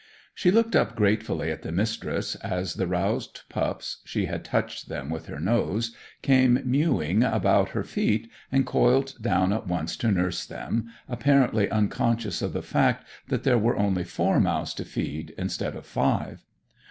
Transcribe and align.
She 0.33 0.49
looked 0.49 0.75
up 0.75 0.95
gratefully 0.95 1.51
at 1.51 1.61
the 1.61 1.71
Mistress, 1.71 2.33
as 2.37 2.73
the 2.73 2.87
roused 2.87 3.41
pups 3.49 4.01
(she 4.03 4.25
had 4.25 4.43
touched 4.43 4.89
them 4.89 5.11
with 5.11 5.27
her 5.27 5.39
nose) 5.39 5.95
came 6.23 6.59
mewing 6.65 7.21
about 7.23 7.69
her 7.77 7.83
feet, 7.83 8.27
and 8.51 8.65
coiled 8.65 9.13
down 9.21 9.53
at 9.53 9.67
once 9.67 9.95
to 9.97 10.09
nurse 10.11 10.43
them, 10.43 10.87
apparently 11.07 11.69
unconscious 11.69 12.41
of 12.41 12.51
the 12.51 12.63
fact 12.63 13.05
that 13.27 13.43
there 13.43 13.59
were 13.59 13.77
only 13.77 14.03
four 14.03 14.39
mouths 14.39 14.73
to 14.73 14.85
feed 14.85 15.35
instead 15.37 15.75
of 15.75 15.85
five. 15.85 16.43